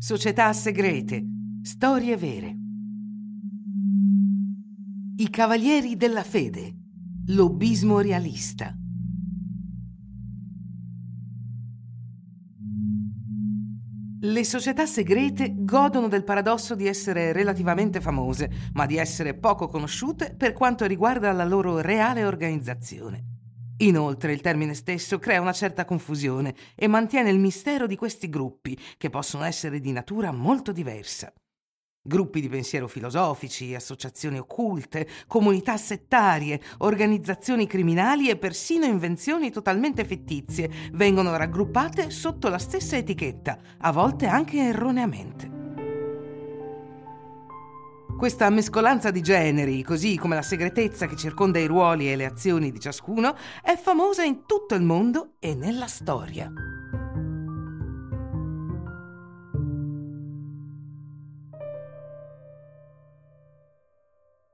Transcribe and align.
Società 0.00 0.52
segrete. 0.52 1.26
Storie 1.60 2.16
vere. 2.16 2.56
I 5.16 5.28
Cavalieri 5.28 5.96
della 5.96 6.22
Fede. 6.22 6.72
Lobbismo 7.26 7.98
realista. 7.98 8.72
Le 14.20 14.44
società 14.44 14.86
segrete 14.86 15.52
godono 15.56 16.06
del 16.06 16.22
paradosso 16.22 16.76
di 16.76 16.86
essere 16.86 17.32
relativamente 17.32 18.00
famose, 18.00 18.70
ma 18.74 18.86
di 18.86 18.98
essere 18.98 19.34
poco 19.34 19.66
conosciute 19.66 20.32
per 20.36 20.52
quanto 20.52 20.86
riguarda 20.86 21.32
la 21.32 21.44
loro 21.44 21.80
reale 21.80 22.24
organizzazione. 22.24 23.37
Inoltre 23.80 24.32
il 24.32 24.40
termine 24.40 24.74
stesso 24.74 25.18
crea 25.18 25.40
una 25.40 25.52
certa 25.52 25.84
confusione 25.84 26.54
e 26.74 26.88
mantiene 26.88 27.30
il 27.30 27.38
mistero 27.38 27.86
di 27.86 27.94
questi 27.94 28.28
gruppi, 28.28 28.76
che 28.96 29.08
possono 29.08 29.44
essere 29.44 29.78
di 29.78 29.92
natura 29.92 30.32
molto 30.32 30.72
diversa. 30.72 31.32
Gruppi 32.00 32.40
di 32.40 32.48
pensiero 32.48 32.88
filosofici, 32.88 33.74
associazioni 33.74 34.38
occulte, 34.38 35.06
comunità 35.26 35.76
settarie, 35.76 36.60
organizzazioni 36.78 37.66
criminali 37.66 38.30
e 38.30 38.36
persino 38.36 38.86
invenzioni 38.86 39.50
totalmente 39.50 40.04
fittizie 40.04 40.70
vengono 40.92 41.36
raggruppate 41.36 42.10
sotto 42.10 42.48
la 42.48 42.58
stessa 42.58 42.96
etichetta, 42.96 43.58
a 43.78 43.92
volte 43.92 44.26
anche 44.26 44.58
erroneamente. 44.58 45.57
Questa 48.18 48.50
mescolanza 48.50 49.12
di 49.12 49.22
generi, 49.22 49.80
così 49.84 50.16
come 50.16 50.34
la 50.34 50.42
segretezza 50.42 51.06
che 51.06 51.14
circonda 51.14 51.60
i 51.60 51.66
ruoli 51.66 52.10
e 52.10 52.16
le 52.16 52.24
azioni 52.24 52.72
di 52.72 52.80
ciascuno, 52.80 53.36
è 53.62 53.76
famosa 53.76 54.24
in 54.24 54.44
tutto 54.44 54.74
il 54.74 54.82
mondo 54.82 55.34
e 55.38 55.54
nella 55.54 55.86
storia. 55.86 56.52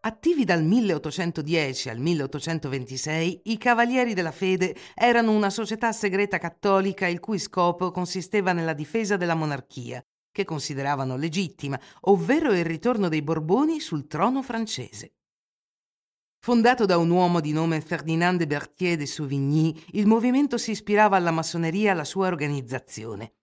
Attivi 0.00 0.44
dal 0.44 0.64
1810 0.64 1.90
al 1.90 1.98
1826, 1.98 3.42
i 3.44 3.58
Cavalieri 3.58 4.14
della 4.14 4.32
Fede 4.32 4.74
erano 4.94 5.32
una 5.32 5.50
società 5.50 5.92
segreta 5.92 6.38
cattolica 6.38 7.06
il 7.06 7.20
cui 7.20 7.38
scopo 7.38 7.90
consisteva 7.90 8.54
nella 8.54 8.72
difesa 8.72 9.18
della 9.18 9.34
monarchia, 9.34 10.02
che 10.32 10.44
consideravano 10.44 11.16
legittima, 11.16 11.80
ovvero 12.02 12.52
il 12.52 12.64
ritorno 12.64 13.08
dei 13.08 13.22
Borboni 13.22 13.80
sul 13.80 14.06
trono 14.06 14.42
francese. 14.42 15.14
Fondato 16.42 16.86
da 16.86 16.96
un 16.96 17.10
uomo 17.10 17.40
di 17.40 17.52
nome 17.52 17.82
Ferdinand 17.82 18.38
de 18.38 18.46
Berthier 18.46 18.96
de 18.96 19.04
Sauvigny, 19.04 19.78
il 19.92 20.06
movimento 20.06 20.56
si 20.56 20.70
ispirava 20.70 21.16
alla 21.16 21.30
massoneria 21.30 21.88
e 21.88 21.92
alla 21.92 22.04
sua 22.04 22.28
organizzazione. 22.28 23.34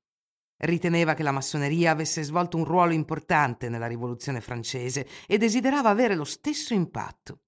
Riteneva 0.59 1.13
che 1.13 1.21
la 1.21 1.31
massoneria 1.31 1.91
avesse 1.91 2.23
svolto 2.23 2.57
un 2.57 2.63
ruolo 2.63 2.93
importante 2.93 3.69
nella 3.69 3.85
rivoluzione 3.85 4.41
francese 4.41 5.07
e 5.27 5.37
desiderava 5.37 5.89
avere 5.89 6.15
lo 6.15 6.23
stesso 6.23 6.73
impatto. 6.73 7.41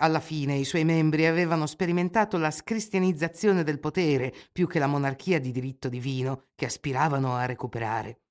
Alla 0.00 0.20
fine 0.20 0.56
i 0.56 0.64
suoi 0.64 0.84
membri 0.84 1.24
avevano 1.24 1.66
sperimentato 1.66 2.36
la 2.36 2.50
scristianizzazione 2.50 3.62
del 3.62 3.78
potere 3.78 4.34
più 4.52 4.66
che 4.66 4.78
la 4.78 4.88
monarchia 4.88 5.40
di 5.40 5.52
diritto 5.52 5.88
divino 5.88 6.48
che 6.54 6.66
aspiravano 6.66 7.34
a 7.36 7.46
recuperare. 7.46 8.23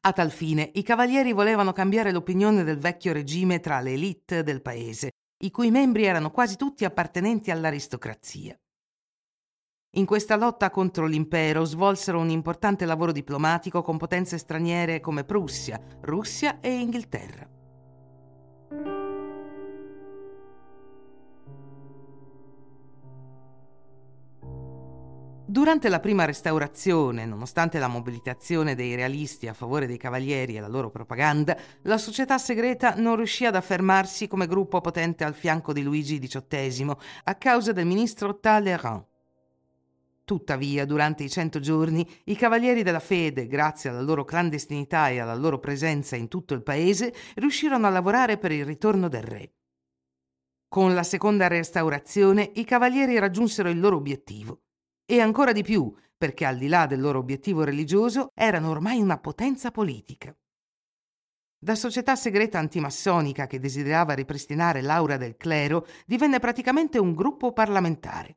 A 0.00 0.12
tal 0.12 0.30
fine 0.30 0.70
i 0.74 0.82
cavalieri 0.82 1.32
volevano 1.32 1.72
cambiare 1.72 2.12
l'opinione 2.12 2.62
del 2.62 2.78
vecchio 2.78 3.12
regime 3.12 3.58
tra 3.58 3.80
le 3.80 3.94
élite 3.94 4.44
del 4.44 4.62
paese, 4.62 5.10
i 5.42 5.50
cui 5.50 5.70
membri 5.70 6.04
erano 6.04 6.30
quasi 6.30 6.56
tutti 6.56 6.84
appartenenti 6.84 7.50
all'aristocrazia. 7.50 8.56
In 9.96 10.06
questa 10.06 10.36
lotta 10.36 10.70
contro 10.70 11.06
l'impero 11.06 11.64
svolsero 11.64 12.20
un 12.20 12.30
importante 12.30 12.84
lavoro 12.84 13.10
diplomatico 13.10 13.82
con 13.82 13.96
potenze 13.96 14.38
straniere 14.38 15.00
come 15.00 15.24
Prussia, 15.24 15.80
Russia 16.02 16.60
e 16.60 16.78
Inghilterra. 16.78 17.48
Durante 25.50 25.88
la 25.88 25.98
prima 25.98 26.26
restaurazione, 26.26 27.24
nonostante 27.24 27.78
la 27.78 27.88
mobilitazione 27.88 28.74
dei 28.74 28.94
realisti 28.94 29.48
a 29.48 29.54
favore 29.54 29.86
dei 29.86 29.96
cavalieri 29.96 30.56
e 30.56 30.60
la 30.60 30.68
loro 30.68 30.90
propaganda, 30.90 31.56
la 31.84 31.96
società 31.96 32.36
segreta 32.36 32.96
non 32.96 33.16
riuscì 33.16 33.46
ad 33.46 33.54
affermarsi 33.54 34.28
come 34.28 34.46
gruppo 34.46 34.82
potente 34.82 35.24
al 35.24 35.32
fianco 35.32 35.72
di 35.72 35.82
Luigi 35.82 36.18
XVIII 36.18 36.94
a 37.24 37.34
causa 37.36 37.72
del 37.72 37.86
ministro 37.86 38.38
Talleyrand. 38.38 39.06
Tuttavia, 40.26 40.84
durante 40.84 41.24
i 41.24 41.30
cento 41.30 41.60
giorni, 41.60 42.06
i 42.24 42.36
Cavalieri 42.36 42.82
della 42.82 43.00
Fede, 43.00 43.46
grazie 43.46 43.88
alla 43.88 44.02
loro 44.02 44.26
clandestinità 44.26 45.08
e 45.08 45.18
alla 45.18 45.34
loro 45.34 45.58
presenza 45.58 46.14
in 46.14 46.28
tutto 46.28 46.52
il 46.52 46.62
paese, 46.62 47.14
riuscirono 47.36 47.86
a 47.86 47.90
lavorare 47.90 48.36
per 48.36 48.52
il 48.52 48.66
ritorno 48.66 49.08
del 49.08 49.22
re. 49.22 49.52
Con 50.68 50.92
la 50.92 51.04
seconda 51.04 51.48
restaurazione, 51.48 52.50
i 52.56 52.64
Cavalieri 52.64 53.18
raggiunsero 53.18 53.70
il 53.70 53.80
loro 53.80 53.96
obiettivo. 53.96 54.64
E 55.10 55.22
ancora 55.22 55.52
di 55.52 55.62
più, 55.62 55.90
perché 56.18 56.44
al 56.44 56.58
di 56.58 56.68
là 56.68 56.84
del 56.84 57.00
loro 57.00 57.18
obiettivo 57.18 57.64
religioso, 57.64 58.28
erano 58.34 58.68
ormai 58.68 59.00
una 59.00 59.18
potenza 59.18 59.70
politica. 59.70 60.36
Da 61.58 61.74
società 61.74 62.14
segreta 62.14 62.58
antimassonica 62.58 63.46
che 63.46 63.58
desiderava 63.58 64.12
ripristinare 64.12 64.82
l'aura 64.82 65.16
del 65.16 65.38
clero, 65.38 65.86
divenne 66.04 66.40
praticamente 66.40 66.98
un 66.98 67.14
gruppo 67.14 67.54
parlamentare. 67.54 68.36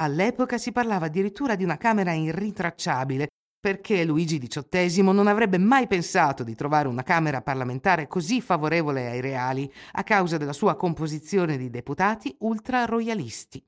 All'epoca 0.00 0.56
si 0.56 0.72
parlava 0.72 1.06
addirittura 1.06 1.56
di 1.56 1.64
una 1.64 1.76
Camera 1.76 2.14
irritracciabile, 2.14 3.26
perché 3.60 4.02
Luigi 4.06 4.38
XVIII 4.38 5.02
non 5.02 5.26
avrebbe 5.26 5.58
mai 5.58 5.86
pensato 5.86 6.42
di 6.42 6.54
trovare 6.54 6.88
una 6.88 7.02
Camera 7.02 7.42
parlamentare 7.42 8.06
così 8.06 8.40
favorevole 8.40 9.10
ai 9.10 9.20
reali 9.20 9.70
a 9.92 10.02
causa 10.04 10.38
della 10.38 10.54
sua 10.54 10.74
composizione 10.74 11.58
di 11.58 11.68
deputati 11.68 12.34
ultra-royalisti. 12.38 13.62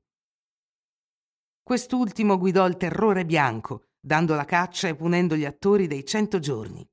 Quest'ultimo 1.69 2.39
guidò 2.39 2.65
il 2.65 2.77
terrore 2.77 3.25
bianco, 3.25 3.89
dando 3.99 4.33
la 4.33 4.43
caccia 4.43 4.87
e 4.87 4.95
punendo 4.95 5.35
gli 5.35 5.45
attori 5.45 5.85
dei 5.85 6.03
cento 6.03 6.39
giorni. 6.39 6.83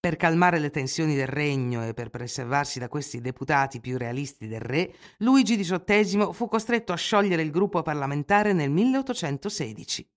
Per 0.00 0.16
calmare 0.16 0.58
le 0.58 0.70
tensioni 0.70 1.14
del 1.14 1.26
regno 1.26 1.84
e 1.84 1.92
per 1.92 2.08
preservarsi 2.08 2.78
da 2.78 2.88
questi 2.88 3.20
deputati 3.20 3.80
più 3.80 3.98
realisti 3.98 4.46
del 4.46 4.62
re, 4.62 4.94
Luigi 5.18 5.58
XVIII 5.58 6.32
fu 6.32 6.48
costretto 6.48 6.94
a 6.94 6.96
sciogliere 6.96 7.42
il 7.42 7.50
gruppo 7.50 7.82
parlamentare 7.82 8.54
nel 8.54 8.70
1816. 8.70 10.08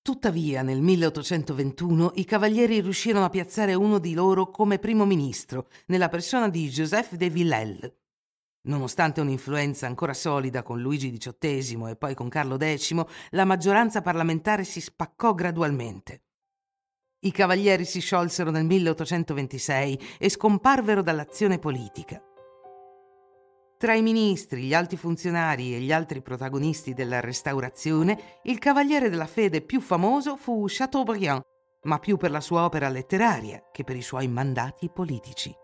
Tuttavia, 0.00 0.62
nel 0.62 0.82
1821 0.82 2.12
i 2.14 2.24
cavalieri 2.24 2.80
riuscirono 2.80 3.24
a 3.24 3.28
piazzare 3.28 3.74
uno 3.74 3.98
di 3.98 4.14
loro 4.14 4.50
come 4.50 4.78
primo 4.78 5.04
ministro, 5.04 5.66
nella 5.86 6.08
persona 6.08 6.48
di 6.48 6.68
Joseph 6.68 7.14
de 7.14 7.28
Villèle. 7.28 8.03
Nonostante 8.66 9.20
un'influenza 9.20 9.86
ancora 9.86 10.14
solida 10.14 10.62
con 10.62 10.80
Luigi 10.80 11.12
XVIII 11.12 11.90
e 11.90 11.96
poi 11.96 12.14
con 12.14 12.30
Carlo 12.30 12.56
X, 12.58 13.04
la 13.30 13.44
maggioranza 13.44 14.00
parlamentare 14.00 14.64
si 14.64 14.80
spaccò 14.80 15.34
gradualmente. 15.34 16.22
I 17.20 17.30
cavalieri 17.30 17.84
si 17.84 18.00
sciolsero 18.00 18.50
nel 18.50 18.64
1826 18.64 20.00
e 20.18 20.28
scomparvero 20.30 21.02
dall'azione 21.02 21.58
politica. 21.58 22.22
Tra 23.76 23.94
i 23.94 24.02
ministri, 24.02 24.62
gli 24.62 24.72
alti 24.72 24.96
funzionari 24.96 25.74
e 25.74 25.80
gli 25.80 25.92
altri 25.92 26.22
protagonisti 26.22 26.94
della 26.94 27.20
restaurazione, 27.20 28.38
il 28.44 28.58
cavaliere 28.58 29.10
della 29.10 29.26
fede 29.26 29.60
più 29.60 29.80
famoso 29.82 30.36
fu 30.36 30.64
Chateaubriand, 30.66 31.42
ma 31.82 31.98
più 31.98 32.16
per 32.16 32.30
la 32.30 32.40
sua 32.40 32.64
opera 32.64 32.88
letteraria 32.88 33.62
che 33.70 33.84
per 33.84 33.96
i 33.96 34.02
suoi 34.02 34.26
mandati 34.28 34.88
politici. 34.88 35.54